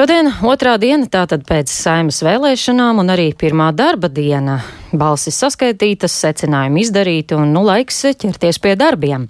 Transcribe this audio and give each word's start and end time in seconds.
Šodien 0.00 0.30
otrā 0.48 0.78
diena 0.80 1.04
tātad 1.12 1.42
pēc 1.44 1.68
saimas 1.68 2.22
vēlēšanām 2.24 3.02
un 3.02 3.12
arī 3.12 3.26
pirmā 3.36 3.66
darba 3.76 4.08
diena. 4.08 4.54
Balsis 4.92 5.38
saskaitītas, 5.38 6.14
secinājumi 6.24 6.82
izdarīti 6.82 7.36
un 7.38 7.52
nu 7.54 7.62
laiks 7.66 8.02
ķerties 8.18 8.58
pie 8.62 8.74
darbiem. 8.78 9.28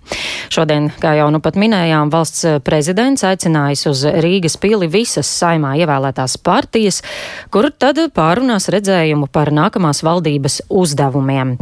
Šodien, 0.50 0.88
kā 1.02 1.12
jau 1.18 1.28
nu 1.32 1.40
pat 1.44 1.58
minējām, 1.60 2.10
valsts 2.12 2.46
prezidents 2.64 3.24
aicinājis 3.26 3.84
uz 3.90 4.04
Rīgas 4.24 4.56
pili 4.60 4.88
visas 4.90 5.28
saimā 5.28 5.74
ievēlētās 5.82 6.38
partijas, 6.42 7.02
kur 7.52 7.68
tad 7.70 8.00
pārunās 8.16 8.70
redzējumu 8.72 9.28
par 9.32 9.52
nākamās 9.54 10.02
valdības 10.06 10.62
uzdevumiem. 10.68 11.56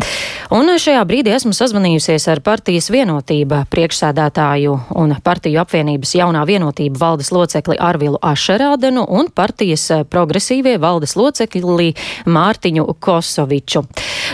Un 0.54 0.72
šajā 0.80 1.02
brīdī 1.08 1.34
esmu 1.36 1.52
sazvanījusies 1.56 2.28
ar 2.32 2.40
partijas 2.46 2.88
vienotība 2.94 3.64
priekšsēdētāju 3.68 4.76
un 4.96 5.16
partiju 5.24 5.60
apvienības 5.64 6.14
jaunā 6.16 6.46
vienotība 6.48 7.02
valdes 7.02 7.32
locekli 7.34 7.76
Arvilu 7.76 8.20
Ašerādenu 8.22 9.04
un 9.18 9.28
partijas 9.34 9.90
progresīvie 10.08 10.78
valdes 10.80 11.16
locekli 11.18 11.90
Mārtiņu 12.24 12.86
Kosoviču. 13.00 13.84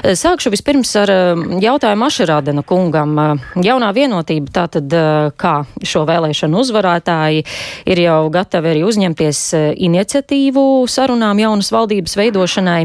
Sākšu 0.04 0.50
vispirms 0.52 0.90
ar 1.00 1.10
um, 1.12 1.44
jautājumu 1.62 2.06
Ašerādena 2.08 2.64
kungam. 2.66 3.14
Uh, 3.16 3.44
jaunā 3.64 3.90
vienotība 3.96 4.52
tātad, 4.54 4.94
kā 5.40 5.54
šo 5.86 6.04
vēlēšanu 6.08 6.60
uzvarētāji 6.60 7.44
ir 7.90 8.02
jau 8.02 8.18
gatavi 8.34 8.72
arī 8.72 8.82
uzņemties 8.86 9.42
iniciatīvu 9.86 10.64
sarunām 10.90 11.40
jaunas 11.40 11.70
valdības 11.74 12.16
veidošanai. 12.20 12.80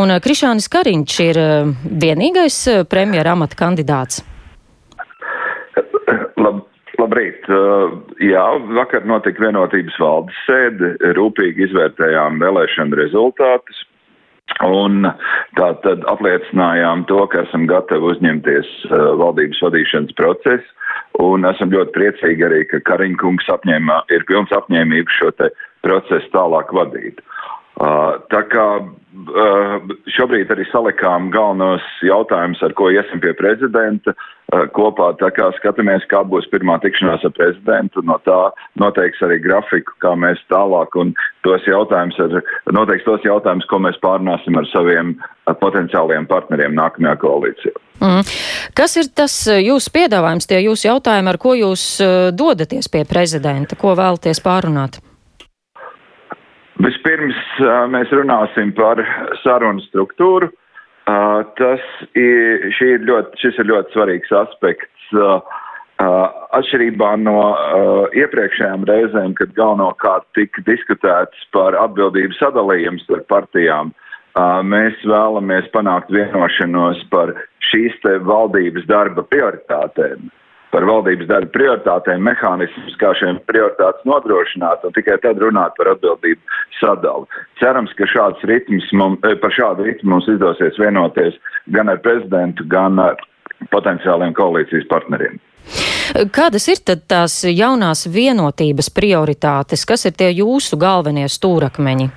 Un 0.00 0.16
Krišānis 0.22 0.68
Kariņš 0.72 1.20
ir 1.24 1.40
vienīgais 2.02 2.58
premjera 2.90 3.36
amata 3.36 3.58
kandidāts. 3.58 4.24
Lab, 6.44 6.64
labrīt! 7.00 7.46
Jā, 8.24 8.46
vakar 8.76 9.06
notika 9.08 9.46
vienotības 9.46 9.96
valdes 10.02 10.42
sēde, 10.48 10.94
rūpīgi 11.16 11.68
izvērtējām 11.68 12.42
vēlēšanu 12.42 13.00
rezultātus. 13.00 13.84
Un 14.66 15.06
tā 15.56 15.68
tad 15.84 16.04
apliecinājām 16.10 17.06
to, 17.08 17.22
ka 17.32 17.46
esam 17.46 17.64
gatavi 17.70 18.12
uzņemties 18.12 18.68
uh, 18.90 19.12
valdības 19.20 19.62
vadīšanas 19.64 20.16
procesu, 20.18 20.76
un 21.20 21.48
esam 21.48 21.72
ļoti 21.72 21.94
priecīgi 21.96 22.44
arī, 22.44 22.64
ka 22.68 22.82
Kariņkungs 22.90 23.48
apņēmā, 23.56 24.02
ir 24.12 24.26
pilns 24.28 24.52
apņēmības 24.56 25.16
šo 25.16 25.32
te 25.40 25.48
procesu 25.86 26.28
tālāk 26.34 26.74
vadīt. 26.76 27.22
Uh, 27.80 28.18
tā 28.28 28.42
kā 28.52 28.66
uh, 28.82 29.94
šobrīd 30.12 30.52
arī 30.52 30.66
salikām 30.68 31.30
galvenos 31.32 31.86
jautājumus, 32.04 32.60
ar 32.60 32.76
ko 32.76 32.90
iesim 32.92 33.22
pie 33.24 33.32
prezidenta 33.38 34.12
uh, 34.12 34.28
kopā, 34.74 35.10
tā 35.20 35.30
kā 35.34 35.50
skatāmies, 35.58 36.04
kā 36.10 36.22
būs 36.26 36.48
pirmā 36.50 36.78
tikšanās 36.82 37.24
ar 37.26 37.34
prezidentu, 37.36 38.02
no 38.06 38.18
tā 38.26 38.38
noteiks 38.80 39.22
arī 39.22 39.38
grafiku, 39.42 39.94
kā 40.02 40.14
mēs 40.18 40.40
tālāk 40.50 40.96
un 40.98 41.12
tos 41.46 41.66
jautājumus, 41.68 42.42
noteiks 42.72 43.06
tos 43.06 43.26
jautājumus, 43.26 43.68
ko 43.70 43.78
mēs 43.86 44.00
pārnāsim 44.02 44.58
ar 44.58 44.66
saviem 44.72 45.14
potenciālajiem 45.60 46.26
partneriem 46.30 46.74
nākamajā 46.78 47.20
koalīcijā. 47.22 47.76
Mm. 48.00 48.24
Kas 48.74 48.96
ir 48.96 49.10
tas 49.14 49.34
jūsu 49.50 49.92
piedāvājums, 49.94 50.48
tie 50.48 50.62
jūsu 50.64 50.88
jautājumi, 50.88 51.30
ar 51.30 51.38
ko 51.40 51.54
jūs 51.58 51.84
dodaties 52.32 52.88
pie 52.88 53.04
prezidenta, 53.08 53.78
ko 53.78 53.94
vēlaties 53.98 54.42
pārunāt? 54.44 55.02
Vispirms 56.80 57.36
mēs 57.92 58.12
runāsim 58.14 58.72
par 58.72 59.02
sarunu 59.42 59.84
struktūru. 59.84 60.48
Tas 61.06 61.86
ir, 62.18 62.66
ir 62.84 63.06
ļoti, 63.08 63.40
šis 63.42 63.58
ir 63.62 63.70
ļoti 63.70 63.94
svarīgs 63.96 64.32
aspekts. 64.42 65.08
Atšķirībā 66.00 67.10
no 67.20 67.40
iepriekšējām 68.16 68.86
reizēm, 68.88 69.34
kad 69.36 69.52
galvenokārt 69.56 70.24
tika 70.38 70.62
diskutēts 70.68 71.48
par 71.56 71.76
atbildību 71.76 72.36
sadalījumu 72.38 73.02
starp 73.04 73.28
partijām, 73.32 73.92
mēs 74.64 75.00
vēlamies 75.04 75.68
panākt 75.74 76.12
vienošanos 76.14 77.02
par 77.12 77.34
šīs 77.70 77.96
te 78.04 78.16
valdības 78.24 78.86
darba 78.88 79.26
prioritātēm 79.28 80.30
par 80.70 80.86
valdības 80.86 81.28
darba 81.30 81.50
prioritātēm, 81.54 82.22
mehānismus, 82.26 82.96
kā 83.00 83.12
šiem 83.18 83.40
prioritātes 83.50 84.06
nodrošināt, 84.08 84.84
un 84.86 84.94
tikai 84.94 85.18
tad 85.22 85.40
runāt 85.42 85.74
par 85.78 85.92
atbildību 85.94 86.40
sadalu. 86.78 87.26
Cerams, 87.60 87.92
ka 87.98 88.08
šāds 88.10 88.44
ritms 88.48 88.86
mums, 88.92 89.18
eh, 89.26 89.36
par 89.42 89.50
šādu 89.54 89.86
ritmu 89.88 90.14
mums 90.14 90.30
izdosies 90.30 90.78
vienoties 90.78 91.38
gan 91.74 91.88
ar 91.88 91.98
prezidentu, 91.98 92.66
gan 92.68 92.98
ar 92.98 93.16
potenciāliem 93.70 94.32
koalīcijas 94.34 94.88
partneriem. 94.88 95.38
Kādas 96.34 96.66
ir 96.68 96.80
tad 96.82 97.06
tās 97.06 97.44
jaunās 97.44 98.06
vienotības 98.06 98.90
prioritātes? 98.90 99.86
Kas 99.86 100.06
ir 100.06 100.12
tie 100.12 100.32
jūsu 100.34 100.78
galvenie 100.78 101.28
stūrakmeņi? 101.28 102.10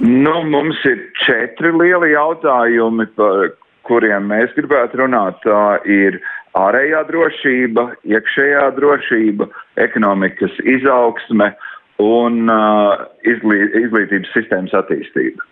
Nu, 0.00 0.44
mums 0.44 0.78
ir 0.84 1.10
četri 1.26 1.72
lieli 1.72 2.14
jautājumi, 2.14 3.08
par 3.16 3.50
kuriem 3.82 4.28
mēs 4.30 4.54
gribētu 4.54 5.02
runāt. 5.02 5.42
Tā 5.42 5.82
ir 5.84 6.20
uh, 6.20 6.39
ārējā 6.58 7.02
drošība, 7.08 7.86
iekšējā 8.08 8.64
drošība, 8.78 9.48
ekonomikas 9.80 10.56
izaugsme 10.64 11.52
un 12.00 12.50
uh, 12.50 13.06
izglī, 13.28 13.60
izglītības 13.84 14.32
sistēmas 14.34 14.74
attīstība. 14.78 15.46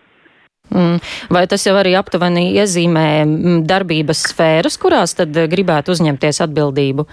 Mm. 0.69 0.99
Vai 1.33 1.45
tas 1.49 1.63
jau 1.65 1.73
arī 1.79 1.95
aptuveni 1.97 2.51
iezīmē 2.59 3.07
mm, 3.23 3.61
darbības 3.69 4.27
sfēras, 4.31 4.77
kurās 4.81 5.15
tad 5.17 5.33
gribētu 5.49 5.95
uzņemties 5.95 6.43
atbildību? 6.45 7.07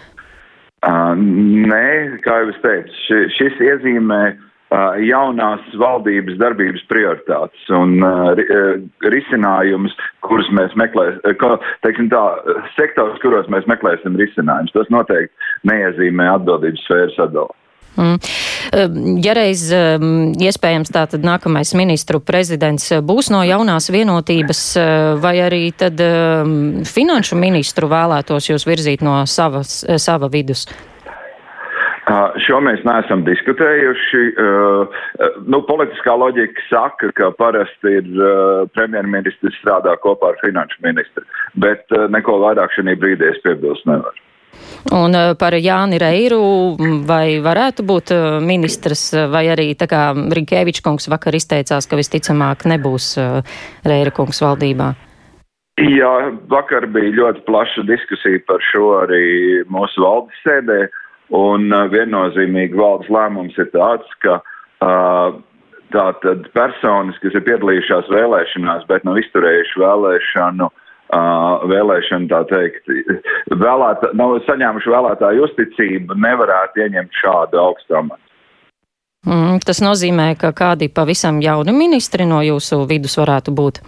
Uh, 0.86 1.14
nē, 1.16 1.86
kā 2.24 2.42
jau 2.42 2.50
es 2.52 2.58
teicu, 2.64 2.98
ši, 3.06 3.22
šis 3.38 3.62
iezīmē 3.70 4.20
jaunās 5.06 5.66
valdības 5.78 6.38
darbības 6.40 6.82
prioritātes 6.90 7.68
un 7.70 8.00
risinājumus, 9.06 9.94
kurus 10.26 10.48
mēs 10.50 10.74
meklēsim, 10.78 11.22
teiksim 11.86 12.10
tā, 12.10 12.22
sektors, 12.74 13.20
kuros 13.22 13.46
mēs 13.52 13.68
meklēsim 13.70 14.18
risinājumus. 14.18 14.74
Tas 14.74 14.90
noteikti 14.90 15.70
neiezīmē 15.70 16.32
atbildības 16.34 16.82
sfēras 16.88 17.14
sadali. 17.20 17.54
Mm. 17.96 18.18
Ja 19.24 19.32
reiz 19.38 19.62
iespējams 19.70 20.90
tātad 20.92 21.22
nākamais 21.24 21.70
ministru 21.78 22.20
prezidents 22.20 22.90
būs 23.06 23.30
no 23.32 23.40
jaunās 23.46 23.88
vienotības, 23.94 24.60
vai 25.22 25.38
arī 25.46 25.62
tad 25.72 26.02
finanšu 26.90 27.38
ministru 27.40 27.88
vēlētos 27.88 28.50
jūs 28.50 28.66
virzīt 28.68 29.06
no 29.06 29.22
savas, 29.30 29.78
sava 30.02 30.28
vidus? 30.32 30.66
Šo 32.06 32.60
mēs 32.62 32.84
neesam 32.86 33.24
diskutējuši. 33.26 34.20
Nu, 35.50 35.58
politiskā 35.66 36.14
loģika 36.14 36.62
saka, 36.68 37.10
ka 37.18 37.32
parasti 37.34 37.96
ir 37.98 38.10
premjerministrs 38.76 39.56
strādā 39.58 39.96
kopā 40.04 40.30
ar 40.30 40.38
finanšu 40.44 40.84
ministru, 40.86 41.24
bet 41.58 41.90
neko 42.14 42.38
vairāk 42.44 42.76
šī 42.76 42.94
brīdī 42.94 43.32
es 43.32 43.40
piebilst 43.42 43.88
nevaru. 43.90 44.22
Un 44.94 45.18
par 45.36 45.56
Jāni 45.58 45.98
Reiru 45.98 46.38
vai 47.08 47.40
varētu 47.42 47.82
būt 47.84 48.12
ministrs, 48.44 49.08
vai 49.32 49.48
arī 49.50 49.72
tā 49.74 49.88
kā 49.90 50.04
Rinkēvičs 50.14 50.84
kungs 50.86 51.10
vakar 51.10 51.34
izteicās, 51.34 51.90
ka 51.90 51.98
visticamāk 51.98 52.68
nebūs 52.70 53.16
Reira 53.84 54.14
kungs 54.14 54.38
valdībā? 54.44 54.92
Jā, 55.82 56.12
vakar 56.48 56.86
bija 56.88 57.10
ļoti 57.18 57.42
plaša 57.50 57.82
diskusija 57.90 58.40
par 58.46 58.62
šo 58.70 58.94
arī 59.02 59.26
mūsu 59.68 60.06
valdes 60.06 60.38
sēdē. 60.46 60.78
Uh, 60.86 61.02
Un 61.34 61.70
uh, 61.74 61.86
viennozīmīgi 61.90 62.78
valdes 62.78 63.10
lēmums 63.10 63.56
ir 63.58 63.70
tāds, 63.72 64.10
ka 64.22 64.38
uh, 64.38 65.38
tātad 65.94 66.46
personas, 66.54 67.18
kas 67.22 67.34
ir 67.34 67.46
piedalījušās 67.46 68.10
vēlēšanās, 68.12 68.84
bet 68.90 69.06
nav 69.06 69.18
izturējuši 69.18 69.82
vēlēšanu, 69.82 70.68
uh, 70.70 71.66
vēlēšanu 71.72 72.30
tā 72.30 72.44
teikt, 72.52 72.92
vēlētā, 73.50 74.12
nav 74.18 74.36
saņēmuši 74.46 74.94
vēlētāju 74.94 75.48
uzticību, 75.48 76.20
nevarētu 76.26 76.86
ieņemt 76.86 77.20
šādu 77.22 77.62
augstu 77.64 77.98
amatu. 77.98 78.22
Mm, 79.26 79.58
tas 79.66 79.82
nozīmē, 79.82 80.36
ka 80.38 80.52
kādi 80.54 80.86
pavisam 80.94 81.40
jauni 81.42 81.74
ministri 81.74 82.28
no 82.28 82.38
jūsu 82.46 82.84
vidus 82.86 83.18
varētu 83.18 83.54
būt? 83.58 83.82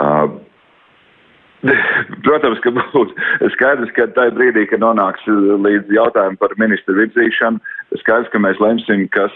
Uh, 0.00 0.40
Protams, 2.24 2.60
ka 2.64 2.72
būtu 2.72 3.50
skaidrs, 3.54 3.92
ka 3.96 4.08
tajā 4.16 4.32
brīdī, 4.36 4.64
kad 4.70 4.82
nonāks 4.82 5.26
līdz 5.28 5.92
jautājumu 5.92 6.40
par 6.40 6.54
ministru 6.60 6.96
virzīšanu, 6.96 7.60
skaidrs, 8.00 8.30
ka 8.32 8.40
mēs 8.42 8.60
lemsim, 8.62 9.04
kas, 9.14 9.34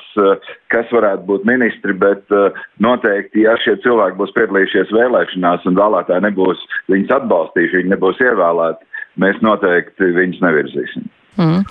kas 0.73 0.95
varētu 0.95 1.27
būt 1.29 1.47
ministri, 1.49 1.95
bet 1.95 2.25
uh, 2.35 2.57
noteikti, 2.83 3.45
ja 3.47 3.59
šie 3.63 3.77
cilvēki 3.85 4.19
būs 4.21 4.35
piedalījušies 4.39 4.95
vēlēšanās 4.97 5.69
un 5.69 5.79
vēlētāji 5.79 6.27
nebūs 6.31 6.65
viņus 6.93 7.17
atbalstījuši, 7.21 7.83
viņi 7.83 7.95
nebūs 7.95 8.25
ievēlēti, 8.25 8.93
mēs 9.25 9.41
noteikti 9.45 10.13
viņus 10.19 10.45
nevirzīsim. 10.47 11.11
Mm. 11.39 11.65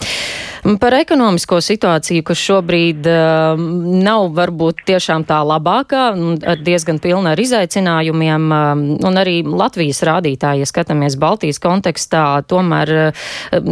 Par 0.76 0.92
ekonomisko 0.98 1.62
situāciju, 1.64 2.26
kas 2.28 2.42
šobrīd 2.44 3.06
uh, 3.08 3.60
nav 4.04 4.26
varbūt 4.36 4.82
tiešām 4.90 5.24
tā 5.28 5.38
labākā, 5.48 6.10
diezgan 6.60 6.98
pilna 7.00 7.32
ar 7.36 7.40
izaicinājumiem, 7.40 8.48
uh, 8.52 8.82
un 9.08 9.20
arī 9.22 9.38
Latvijas 9.48 10.02
rādītāji, 10.04 10.66
ja 10.66 10.68
skatāmies 10.68 11.16
Baltijas 11.22 11.62
kontekstā, 11.64 12.24
tomēr 12.52 12.92
uh, 12.98 13.22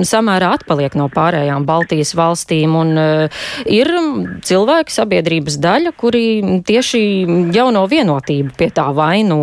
samērā 0.07 0.53
atpaliek 0.55 0.95
no 0.95 1.09
pārējām 1.11 1.65
Baltijas 1.67 2.13
valstīm, 2.15 2.77
un 2.79 2.93
uh, 3.01 3.43
ir 3.67 3.91
cilvēki 4.47 4.95
sabiedrības 4.95 5.59
daļa, 5.65 5.95
kuri 5.99 6.23
tieši 6.63 7.03
jauno 7.57 7.83
vienotību 7.91 8.55
pie 8.55 8.69
tā 8.71 8.87
vaino. 8.95 9.41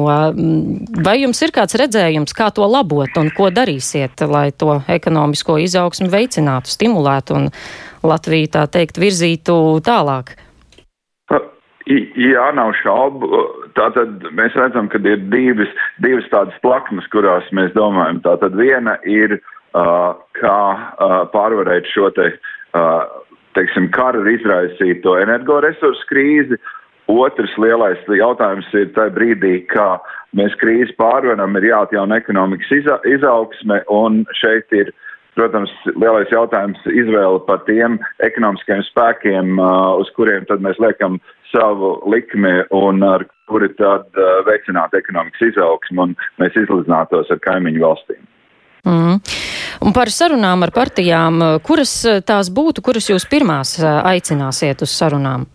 Vai 1.04 1.18
jums 1.20 1.44
ir 1.44 1.52
kāds 1.52 1.76
redzējums, 1.76 2.32
kā 2.32 2.48
to 2.54 2.64
labot 2.64 3.20
un 3.20 3.28
ko 3.36 3.52
darīsiet, 3.52 4.24
lai 4.24 4.48
to 4.56 4.80
ekonomisko 4.88 5.60
izaugsmu 5.66 6.08
veicinātu, 6.12 6.72
stimulētu 6.72 7.41
un 7.42 7.52
Latviju 8.02 8.50
tā 8.56 8.66
teikt 8.70 8.98
virzītu 9.02 9.54
tālāk? 9.86 10.34
Jā, 11.90 12.44
nav 12.54 12.76
šaubu. 12.78 13.28
Tātad 13.74 14.22
mēs 14.38 14.54
redzam, 14.58 14.86
ka 14.92 15.00
ir 15.02 15.24
divas, 15.32 15.70
divas 16.04 16.28
tādas 16.30 16.54
plaknes, 16.62 17.08
kurās 17.10 17.48
mēs 17.50 17.72
domājam. 17.74 18.20
Tātad 18.22 18.54
viena 18.58 18.98
ir, 19.08 19.40
uh, 19.74 20.14
kā 20.38 20.58
uh, 20.78 21.16
pārvarēt 21.34 21.90
šo 21.90 22.12
te, 22.14 22.28
uh, 22.78 23.02
teiksim, 23.58 23.90
kara 23.94 24.22
izraisīto 24.30 25.16
energoresursu 25.24 26.06
krīzi. 26.10 26.60
Otrs 27.10 27.56
lielais 27.58 27.98
jautājums 28.06 28.68
ir 28.78 28.92
tajā 28.94 29.10
brīdī, 29.16 29.56
kā 29.66 29.96
mēs 30.38 30.54
krīzi 30.62 30.94
pārvaram, 31.00 31.58
ir 31.58 31.66
jāatjauna 31.72 32.20
ekonomikas 32.22 32.70
iza, 32.78 33.00
izaugsme, 33.10 33.82
un 33.90 34.22
šeit 34.38 34.70
ir 34.78 34.94
uh, 34.94 35.11
Protams, 35.32 35.70
lielais 35.96 36.28
jautājums 36.28 36.80
izvēle 36.92 37.40
par 37.46 37.62
tiem 37.64 37.96
ekonomiskajiem 38.24 38.82
spēkiem, 38.90 39.54
uh, 39.56 39.94
uz 40.02 40.10
kuriem 40.16 40.44
mēs 40.60 40.80
liekam 40.82 41.16
savu 41.52 41.94
likmi 42.12 42.58
un 42.76 43.00
ar 43.06 43.24
kuri 43.48 43.70
tad 43.78 44.04
uh, 44.12 44.42
veicinātu 44.48 45.00
ekonomikas 45.00 45.46
izaugsmu 45.52 46.04
un 46.04 46.14
mēs 46.42 46.58
izlīdzinātos 46.60 47.32
ar 47.32 47.40
kaimiņu 47.48 47.84
valstīm. 47.84 48.20
Mm. 48.84 49.18
Un 49.86 49.94
par 49.94 50.10
sarunām 50.12 50.66
ar 50.66 50.72
partijām, 50.74 51.40
kuras 51.64 51.94
tās 52.26 52.50
būtu, 52.52 52.82
kuras 52.84 53.08
jūs 53.08 53.24
pirmās 53.30 53.76
aicināsiet 53.82 54.82
uz 54.84 54.94
sarunām? 54.94 55.46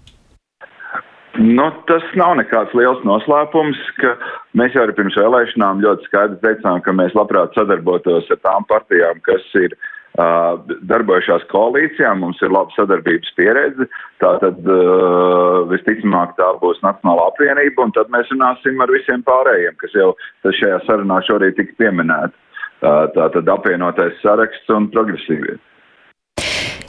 Nu, 1.37 1.67
tas 1.85 2.05
nav 2.17 2.33
nekāds 2.39 2.73
liels 2.77 3.03
noslēpums, 3.05 3.77
ka 4.01 4.15
mēs 4.57 4.73
jau 4.73 4.87
pirms 4.97 5.17
vēlēšanām 5.19 5.83
ļoti 5.83 6.07
skaidri 6.09 6.39
teicām, 6.41 6.81
ka 6.81 6.93
mēs 6.97 7.13
labprāt 7.17 7.53
sadarbotos 7.53 8.31
ar 8.33 8.39
tām 8.41 8.65
partijām, 8.71 9.19
kas 9.27 9.45
ir 9.61 9.75
uh, 9.75 10.57
darbojušās 10.89 11.45
koalīcijā, 11.51 12.15
mums 12.17 12.41
ir 12.41 12.53
laba 12.55 12.73
sadarbības 12.73 13.35
pieredze, 13.37 13.85
tātad 14.23 14.65
uh, 14.65 15.61
visticamāk 15.69 16.33
tā 16.41 16.49
būs 16.63 16.81
Nacionāla 16.85 17.29
apvienība, 17.29 17.85
un 17.85 17.93
tad 17.93 18.09
mēs 18.13 18.33
runāsim 18.33 18.81
ar 18.81 18.97
visiem 18.97 19.21
pārējiem, 19.27 19.77
kas 19.83 19.93
jau 19.93 20.11
šajā 20.47 20.81
sarunā 20.89 21.21
šorīt 21.29 21.59
tika 21.61 21.77
pieminēti. 21.83 22.33
Uh, 22.77 23.05
tātad 23.13 23.47
apvienotais 23.49 24.17
saraksts 24.25 24.73
un 24.73 24.89
progresīvie. 24.93 25.57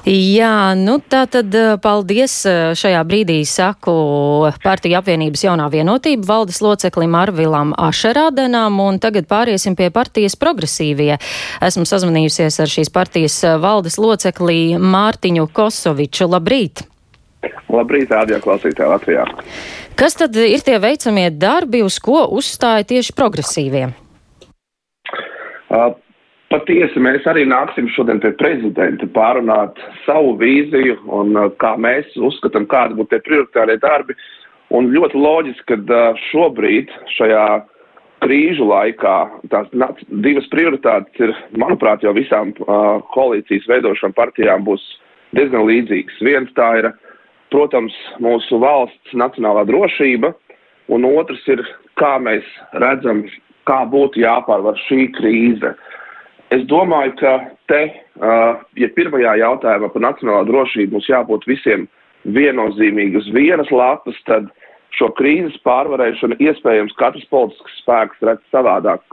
Jā, 0.09 0.73
nu 0.73 0.95
tā 1.05 1.27
tad 1.29 1.53
eh, 1.53 1.75
paldies 1.85 2.33
eh, 2.49 2.71
šajā 2.79 3.03
brīdī 3.05 3.43
saku 3.45 3.93
Partiju 4.63 4.97
apvienības 5.03 5.43
jaunā 5.45 5.67
vienotība 5.69 6.25
valdes 6.25 6.63
loceklim 6.65 7.13
Arvilam 7.19 7.75
Ašerādenām 7.77 8.79
un 8.81 8.97
tagad 9.03 9.29
pāriesim 9.29 9.77
pie 9.77 9.91
partijas 9.93 10.39
progresīvie. 10.41 11.19
Esmu 11.69 11.85
sazvanījusies 11.91 12.57
ar 12.65 12.73
šīs 12.73 12.93
partijas 12.95 13.37
eh, 13.45 13.59
valdes 13.61 14.01
loceklī 14.01 14.79
Mārtiņu 14.81 15.45
Kosoviču. 15.53 16.31
Labrīt! 16.33 16.87
Labrīt, 17.69 18.09
rādio 18.09 18.41
klausītāji 18.41 18.89
Latvijā! 18.95 19.29
Kas 19.99 20.17
tad 20.17 20.41
ir 20.41 20.65
tie 20.65 20.81
veicamie 20.81 21.29
darbi, 21.37 21.85
uz 21.85 22.01
ko 22.01 22.25
uzstāja 22.33 22.89
tieši 22.97 23.13
progresīvie? 23.19 23.91
Uh, 25.69 25.93
Patiesi 26.49 27.01
mēs 27.05 27.27
arī 27.29 27.43
nāksim 27.45 27.91
šodien 27.93 28.23
pie 28.23 28.31
prezidenta 28.41 29.05
pārunāt 29.13 29.77
savu 30.07 30.33
vīziju 30.41 30.95
un 31.13 31.35
uh, 31.37 31.51
kā 31.61 31.75
mēs 31.77 32.15
uzskatām, 32.17 32.65
kādi 32.71 32.97
būtu 32.97 33.13
tie 33.13 33.25
prioritārie 33.27 33.77
darbi. 33.83 34.17
Un 34.73 34.89
ļoti 34.95 35.21
loģiski, 35.21 35.67
ka 35.69 35.77
uh, 35.77 36.23
šobrīd 36.31 36.95
šajā 37.19 37.43
krīžu 38.25 38.65
laikā 38.71 39.17
tās 39.53 39.69
divas 40.25 40.49
prioritātes 40.55 41.21
ir, 41.27 41.35
manuprāt, 41.61 42.07
jau 42.07 42.15
visām 42.17 42.55
uh, 42.65 43.05
koalīcijas 43.13 43.69
veidošām 43.69 44.17
partijām 44.17 44.65
būs 44.65 44.87
diezgan 45.37 45.69
līdzīgas. 45.69 46.17
Viens 46.25 46.57
tā 46.57 46.71
ir, 46.81 46.91
protams, 47.53 47.93
mūsu 48.25 48.57
valsts 48.65 49.13
nacionālā 49.13 49.67
drošība, 49.69 50.33
un 50.89 51.05
otrs 51.13 51.45
ir, 51.53 51.61
kā 52.01 52.17
mēs 52.25 52.49
redzam, 52.81 53.27
kā 53.69 53.83
būtu 53.93 54.25
jāpārvar 54.25 54.81
šī 54.89 55.11
krīze. 55.21 55.77
Uh, 55.77 55.95
Es 56.55 56.63
domāju, 56.65 57.13
ka 57.21 57.33
te, 57.69 57.81
ja 58.81 58.89
pirmajā 58.97 59.35
jautājumā 59.43 59.91
par 59.93 60.05
nacionālā 60.05 60.47
drošību 60.49 60.97
mums 60.97 61.09
jābūt 61.11 61.45
visiem 61.49 61.85
viennozīmīgi 62.25 63.21
uz 63.21 63.29
vienas 63.35 63.69
lapas, 63.73 64.17
tad 64.29 64.49
šo 64.97 65.11
krīzes 65.19 65.59
pārvarēšanu 65.67 66.39
iespējams 66.41 66.97
katrs 67.01 67.27
politisks 67.33 67.77
spēks 67.83 68.25
redz 68.25 68.41
savādāk, 68.55 69.05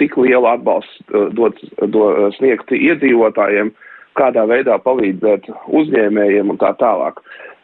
cik 0.00 0.16
lielu 0.16 0.48
atbalstu 0.48 1.26
dod, 1.36 1.60
dod 1.92 2.32
sniegt 2.38 2.72
iedzīvotājiem, 2.72 3.74
kādā 4.16 4.46
veidā 4.48 4.78
palīdzēt 4.82 5.50
uzņēmējiem 5.68 6.54
un 6.54 6.60
tā 6.60 6.72
tālāk. 6.80 7.20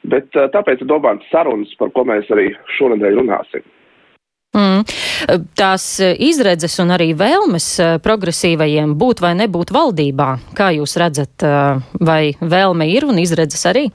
Bet 0.07 0.29
tāpēc 0.37 0.85
ir 0.85 0.91
domāts 0.93 1.27
sarunas, 1.33 1.73
par 1.81 1.91
ko 1.97 2.05
mēs 2.07 2.29
arī 2.31 2.51
šonadēļ 2.77 3.17
runāsim. 3.23 3.65
Mm. 4.55 4.85
Tās 5.59 5.85
izredzes 6.01 6.79
un 6.81 6.93
arī 6.95 7.11
vēlmes 7.19 7.67
eh, 7.83 7.97
progresīvajiem 8.03 8.95
būt 8.97 9.21
vai 9.25 9.35
nebūt 9.37 9.73
valdībā, 9.75 10.29
kā 10.57 10.71
jūs 10.77 10.97
redzat, 11.03 11.45
eh, 11.45 11.83
vai 12.01 12.23
vēlme 12.41 12.89
ir 12.89 13.09
un 13.09 13.21
izredzes 13.21 13.67
arī? 13.69 13.89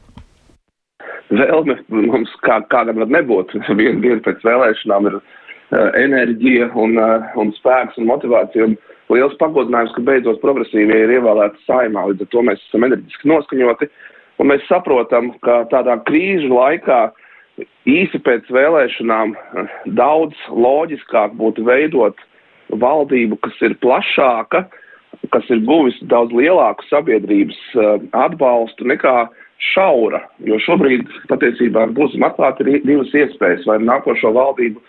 Vēlme 1.32 1.78
mums 1.90 2.34
kā, 2.46 2.60
kādam 2.70 3.02
var 3.02 3.10
nebūt. 3.16 3.56
Viena 3.80 3.98
diena 4.04 4.22
pēc 4.26 4.44
vēlēšanām 4.46 5.12
ir 5.12 5.22
enerģija 5.72 6.66
un, 6.76 6.98
un 7.40 7.54
spēks 7.56 7.96
un 8.02 8.10
motivācija. 8.10 8.66
Un 8.68 8.76
liels 9.16 9.38
pagodinājums, 9.40 9.94
ka 9.96 10.04
beidzot 10.04 10.42
progresīvie 10.44 10.98
ir 11.06 11.14
ievēlēti 11.16 11.64
saimā, 11.64 12.10
līdz 12.10 12.26
ar 12.26 12.30
to 12.34 12.44
mēs 12.44 12.66
esam 12.68 12.84
enerģiski 12.90 13.32
noskaņoti. 13.32 13.88
Un 14.44 14.52
mēs 14.52 14.66
saprotam, 14.68 15.32
ka 15.46 15.62
tādā 15.72 15.96
krīžu 16.10 16.52
laikā 16.52 17.00
uh, 17.08 17.31
īsi 17.90 18.22
pēc 18.26 18.50
vēlēšanām 18.54 19.34
eh, 19.36 19.74
daudz 19.98 20.38
loģiskāk 20.50 21.34
būtu 21.40 21.66
veidot 21.66 22.18
valdību, 22.72 23.40
kas 23.44 23.58
ir 23.62 23.76
plašāka, 23.84 24.66
kas 25.32 25.50
ir 25.50 25.64
guvis 25.68 25.98
daudz 26.12 26.34
lielāku 26.36 26.86
sabiedrības 26.90 27.60
eh, 27.76 28.08
atbalstu 28.14 28.88
nekā 28.92 29.28
šaura, 29.74 30.24
jo 30.46 30.58
šobrīd 30.62 31.06
patiesībā 31.30 31.86
būs 31.98 32.16
atklāti 32.26 32.82
divas 32.86 33.12
iespējas, 33.14 33.68
vai 33.70 33.78
nākošo 33.84 34.34
valdību 34.34 34.82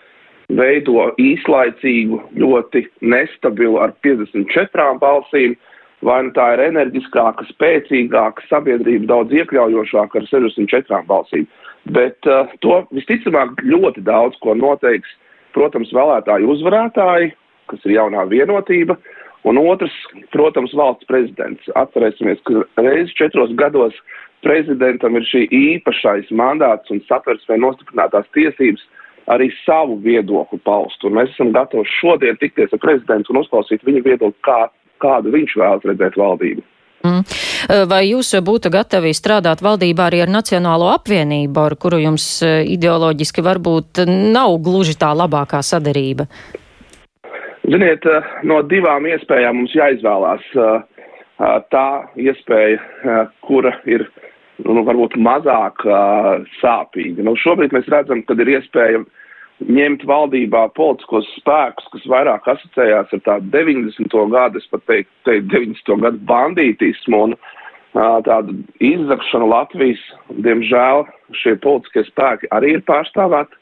veido 0.53 1.11
īslaicīgu, 1.21 2.19
ļoti 2.37 2.87
nestabilu 3.01 3.79
ar 3.81 3.93
54 4.05 4.97
balsīm, 5.01 5.55
vai 6.03 6.19
nu 6.27 6.33
tā 6.35 6.49
ir 6.55 6.65
enerģiskāka, 6.67 7.45
spēcīgāka 7.53 8.43
sabiedrība, 8.49 9.07
daudz 9.11 9.37
iekļaujošāka 9.39 10.19
ar 10.19 10.27
64 10.31 11.05
balsīm. 11.07 11.47
Bet 11.91 12.23
uh, 12.29 12.47
to 12.63 12.79
visticamāk 12.95 13.59
ļoti 13.67 14.05
daudz 14.07 14.37
ko 14.43 14.55
noteiks, 14.55 15.09
protams, 15.55 15.91
vēlētāju 15.93 16.47
uzvarētāji, 16.55 17.33
kas 17.71 17.83
ir 17.83 17.97
jaunā 17.97 18.23
vienotība, 18.31 18.95
un 19.43 19.59
otrs, 19.59 19.93
protams, 20.31 20.73
valsts 20.77 21.07
prezidents. 21.09 21.67
Atcerēsimies, 21.75 22.39
ka 22.47 22.63
reiz 22.79 23.11
četros 23.19 23.51
gados 23.59 23.97
prezidentam 24.43 25.19
ir 25.19 25.27
šī 25.27 25.45
īpašais 25.59 26.31
mandāts 26.35 26.91
un 26.91 27.03
satversmē 27.09 27.59
nostiprinātās 27.63 28.27
tiesības 28.35 28.83
arī 29.31 29.49
savu 29.63 29.97
viedokli 30.03 30.59
paust. 30.67 31.03
Un 31.07 31.15
mēs 31.19 31.31
esam 31.35 31.53
gatavi 31.55 31.87
šodien 31.99 32.39
tikties 32.41 32.73
ar 32.75 32.81
prezidentu 32.83 33.31
un 33.33 33.43
uzklausīt 33.43 33.85
viņa 33.87 34.03
viedokli, 34.07 34.39
kā, 34.47 34.67
kādu 35.03 35.31
viņš 35.35 35.55
vēlas 35.59 35.87
redzēt 35.87 36.19
valdību. 36.19 36.63
Mm. 37.03 37.23
Vai 37.91 38.01
jūs 38.07 38.29
būtu 38.47 38.71
gatavi 38.71 39.11
strādāt 39.11 39.59
valdībā 39.63 40.07
arī 40.07 40.21
ar 40.23 40.31
Nacionālo 40.31 40.87
apvienību, 40.93 41.59
ar 41.59 41.75
kuru 41.75 41.99
jums 41.99 42.25
e, 42.45 42.51
ideoloģiski 42.77 43.43
varbūt 43.43 44.03
nav 44.07 44.55
gluži 44.63 44.95
tā 44.99 45.09
labākā 45.11 45.59
sadarība? 45.59 46.29
Ziniet, 47.67 48.07
e, 48.07 48.21
no 48.47 48.61
divām 48.67 49.07
iespējām 49.11 49.59
mums 49.59 49.75
jāizvēlās 49.75 50.47
tā 51.73 51.87
iespēja, 52.15 52.79
kura 53.43 53.73
ir 53.89 54.05
nu, 54.63 54.83
varbūt 54.85 55.17
mazāk 55.17 55.83
sāpīga. 56.61 57.25
Nu, 57.25 57.33
šobrīd 57.39 57.73
mēs 57.75 57.89
redzam, 57.91 58.21
ka 58.23 58.37
ir 58.39 58.51
iespēja 58.53 59.01
ņemt 59.61 60.05
valdībā 60.09 60.67
politiskos 60.77 61.27
spēkus, 61.39 61.89
kas 61.93 62.07
vairāk 62.09 62.47
asociējās 62.55 63.13
ar 63.13 63.21
tādu 63.27 63.51
90. 63.53 64.15
gadu, 64.33 64.59
es 64.59 64.69
pat 64.71 64.85
teiktu, 64.89 65.13
teikt, 65.27 65.51
90. 65.53 65.99
gadu 66.03 66.23
bandītismu 66.29 67.21
un, 67.27 67.35
tādu 67.93 68.57
izzakšanu 68.81 69.49
Latvijas. 69.51 70.01
Diemžēl 70.45 71.05
šie 71.37 71.55
politiskie 71.61 72.05
spēki 72.09 72.49
arī 72.55 72.77
ir 72.77 72.83
pārstāvēti. 72.89 73.59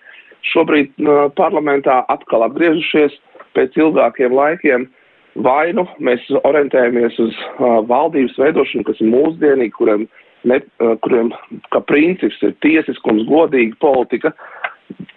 Šobrīd 0.52 0.96
parlamentā 1.38 2.02
atkal 2.10 2.48
atgriežušies 2.48 3.18
pēc 3.56 3.78
ilgākiem 3.78 4.34
laikiem. 4.34 4.88
Vai 5.36 5.72
nu 5.72 5.86
mēs 6.04 6.24
orientējamies 6.44 7.16
uz 7.24 7.36
uh, 7.36 7.80
valdības 7.88 8.36
veidošanu, 8.36 8.84
kas 8.84 8.98
ir 9.00 9.08
mūsdienīga, 9.14 9.78
kuriem, 9.78 10.02
ne, 10.44 10.58
uh, 10.84 10.98
kuriem 11.06 11.30
kā 11.72 11.80
princips 11.88 12.42
ir 12.44 12.52
tiesiskums, 12.66 13.24
godīga 13.30 13.78
politika, 13.80 14.34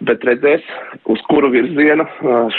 bet 0.07 0.25
redzēs, 0.27 0.65
uz 1.11 1.21
kuru 1.29 1.51
virzienu 1.53 2.05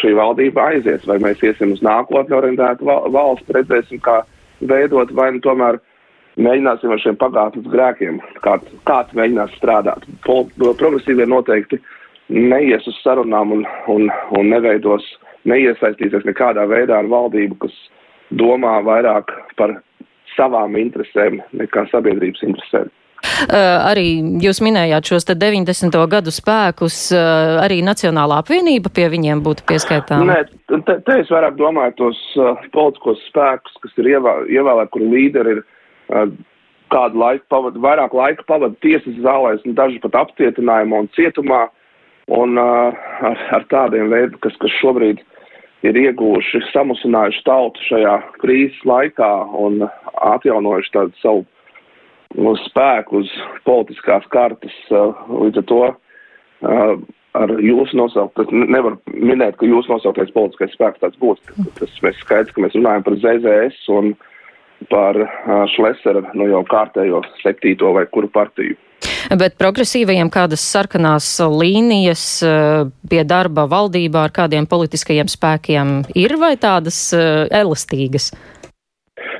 šī 0.00 0.14
valdība 0.18 0.70
aizies. 0.72 1.04
Vai 1.08 1.18
mēs 1.22 1.42
iesim 1.44 1.74
uz 1.74 1.82
nākotni 1.84 2.36
orientētu 2.36 2.86
val 2.88 3.10
valsti, 3.14 3.54
redzēsim, 3.56 4.00
kā 4.04 4.22
veidot, 4.60 5.12
vai 5.16 5.30
nu 5.36 5.42
tomēr 5.44 5.80
mēģināsim 6.36 6.92
ar 6.92 7.02
šiem 7.02 7.18
pagātnes 7.20 7.68
grēkiem, 7.72 8.20
kāds, 8.44 8.72
kāds 8.88 9.16
mēģinās 9.16 9.54
strādāt. 9.56 10.04
Pol 10.26 10.46
progresīvie 10.60 11.28
noteikti 11.28 11.80
neies 12.28 12.86
uz 12.88 12.98
sarunām 13.04 13.54
un, 13.56 13.66
un, 13.92 14.10
un 14.36 14.52
neveidos 14.52 15.06
neiesaistīsies 15.46 16.26
nekādā 16.26 16.66
veidā 16.68 17.00
ar 17.00 17.10
valdību, 17.10 17.58
kas 17.62 17.74
domā 18.34 18.78
vairāk 18.84 19.30
par 19.56 19.78
savām 20.36 20.76
interesēm 20.80 21.40
nekā 21.56 21.86
sabiedrības 21.92 22.42
interesēm. 22.44 22.90
Uh, 23.36 23.90
arī 23.90 24.06
jūs 24.40 24.62
minējāt 24.64 25.10
šos 25.10 25.26
90. 25.28 25.96
gadu 26.08 26.32
spēkus, 26.32 26.98
uh, 27.12 27.58
arī 27.60 27.82
Nacionālā 27.84 28.40
apvienība 28.40 28.92
pie 28.94 29.10
viņiem 29.12 29.42
būtu 29.44 29.66
pieskaitāma? 29.68 30.24
Nē, 30.30 30.82
te, 30.88 30.96
te 31.04 31.18
es 31.20 31.30
vairāk 31.32 31.58
domāju 31.60 31.96
tos 32.00 32.20
uh, 32.40 32.54
politiskos 32.72 33.20
spēkus, 33.28 33.76
kas 33.82 33.96
ir 34.00 34.12
ievēlēti, 34.16 34.92
kuru 34.94 35.10
līderi 35.12 35.56
ir 35.58 35.64
kādu 36.92 37.18
laiku 37.20 37.44
pavadu, 37.52 37.82
vairāk 37.82 38.14
laika 38.14 38.44
pavadu 38.48 38.78
tiesas 38.84 39.18
zālēs, 39.24 39.64
un 39.66 39.76
daži 39.76 40.00
pat 40.04 40.16
apcietinājumā 40.22 41.02
un 41.04 41.10
cietumā, 41.18 41.66
un 42.32 42.56
uh, 42.62 42.94
ar, 43.26 43.42
ar 43.58 43.66
tādiem 43.72 44.08
veidiem, 44.12 44.38
kas, 44.44 44.56
kas 44.62 44.72
šobrīd 44.80 45.20
ir 45.86 45.98
ieguvuši, 46.06 46.62
samusinājuši 46.72 47.44
tautu 47.46 47.84
šajā 47.90 48.16
krīzes 48.40 48.80
laikā 48.88 49.30
un 49.60 49.84
atjaunojuši 50.32 50.94
tādu 50.94 51.22
savu 51.22 51.44
nu, 52.34 52.54
spēku 52.66 53.22
uz 53.22 53.32
politiskās 53.68 54.26
kartas. 54.32 54.74
Uh, 54.90 55.14
līdz 55.44 55.62
ar 55.62 55.68
to 55.70 55.82
uh, 55.90 56.94
ar 57.36 57.52
jūsu 57.62 57.98
nosaukt, 57.98 58.40
nevar 58.52 58.96
minēt, 59.12 59.58
ka 59.60 59.68
jūsu 59.68 59.92
nosauktais 59.92 60.32
politiskais 60.34 60.74
spēks 60.76 61.02
tāds 61.04 61.20
būs. 61.22 61.42
Tas 61.78 62.00
mēs 62.04 62.18
skaidrs, 62.24 62.54
ka 62.56 62.64
mēs 62.64 62.78
runājam 62.78 63.06
par 63.06 63.20
ZZS 63.22 63.92
un 63.96 64.16
par 64.90 65.20
uh, 65.22 65.62
Šlesera 65.76 66.24
nu 66.36 66.48
jau 66.50 66.64
kārtējo 66.68 67.22
septīto 67.42 67.94
vai 67.96 68.06
kuru 68.12 68.32
partiju. 68.32 68.76
Bet 69.34 69.56
progresīvajiem 69.58 70.28
kādas 70.30 70.62
sarkanās 70.70 71.26
līnijas 71.50 72.24
eh, 72.46 72.84
pie 73.10 73.24
darba 73.26 73.66
valdībā 73.70 74.26
ar 74.28 74.34
kādiem 74.34 74.68
politiskajiem 74.70 75.30
spēkiem 75.30 75.96
ir 76.14 76.36
vai 76.38 76.54
tādas 76.60 77.00
eh, 77.16 77.46
elastīgas? 77.50 78.30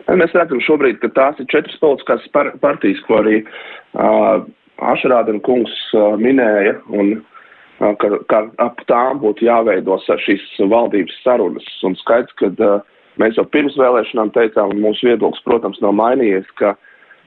Mēs 0.07 0.35
redzam 0.39 0.61
šobrīd, 0.63 1.01
ka 1.03 1.11
tās 1.17 1.41
ir 1.43 1.49
četras 1.51 1.79
politiskās 1.83 2.27
par 2.35 2.53
partijas, 2.63 3.01
ko 3.09 3.21
arī 3.23 3.41
uh, 3.43 4.45
Ašrādena 4.87 5.41
kungs 5.43 5.73
uh, 5.97 6.15
minēja, 6.21 6.77
un 6.95 7.17
uh, 7.17 7.95
ka, 7.99 8.13
ka 8.31 8.43
ap 8.63 8.83
tām 8.87 9.23
būtu 9.25 9.49
jāveido 9.49 9.99
šīs 10.07 10.45
valdības 10.71 11.17
sarunas. 11.25 11.67
Un 11.89 11.97
skaidrs, 11.99 12.37
ka 12.39 12.53
uh, 12.55 12.85
mēs 13.19 13.41
jau 13.41 13.47
pirms 13.51 13.79
vēlēšanām 13.81 14.31
teicām, 14.37 14.77
un 14.77 14.85
mūsu 14.85 15.09
viedoklis, 15.09 15.43
protams, 15.49 15.81
nav 15.83 15.97
mainījies, 15.99 16.47
ka 16.61 16.77
uh, 16.77 16.85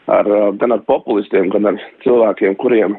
ar, 0.09 0.25
uh, 0.25 0.50
gan 0.57 0.74
ar 0.74 0.83
populistiem, 0.88 1.50
gan 1.53 1.69
ar 1.71 1.79
cilvēkiem, 2.03 2.57
kuriem 2.62 2.98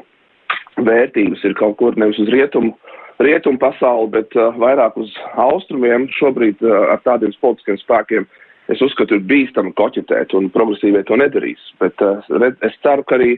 vērtības 0.81 1.43
ir 1.47 1.55
kaut 1.59 1.77
kur 1.81 1.97
nevis 1.99 2.19
uz 2.21 2.31
rietumu, 2.31 2.73
rietumu 3.21 3.59
pasauli, 3.61 4.09
bet 4.15 4.37
uh, 4.37 4.55
vairāk 4.61 4.97
uz 5.01 5.11
austrumiem. 5.41 6.07
Šobrīd 6.19 6.63
uh, 6.65 6.93
ar 6.95 7.03
tādiem 7.07 7.35
politiskiem 7.43 7.79
spēkiem 7.83 8.27
es 8.69 8.81
uzskatu, 8.83 9.17
ir 9.17 9.25
bīstami 9.29 9.73
koķetēt, 9.77 10.35
un 10.37 10.51
progresīvie 10.53 11.03
to 11.07 11.17
nedarīs. 11.19 11.63
Bet 11.81 12.01
uh, 12.05 12.21
es 12.61 12.77
ceru, 12.85 13.05
ka 13.07 13.17
arī 13.17 13.35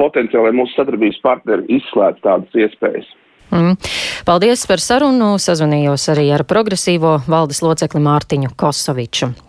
potenciāli 0.00 0.54
mūsu 0.56 0.76
sadarbības 0.76 1.20
partneri 1.24 1.80
izslēdz 1.80 2.22
tādas 2.24 2.62
iespējas. 2.64 3.10
Mm. 3.52 3.76
Paldies 4.24 4.64
par 4.68 4.80
sarunu. 4.80 5.34
Sazvanījos 5.42 6.08
arī 6.14 6.30
ar 6.32 6.46
progresīvo 6.48 7.18
valdes 7.28 7.60
locekli 7.64 8.00
Mārtiņu 8.00 8.54
Kosoviču. 8.56 9.32